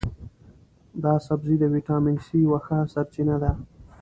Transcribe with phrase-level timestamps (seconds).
[1.03, 3.51] دا سبزی د ویټامین سي یوه ښه سرچینه ده.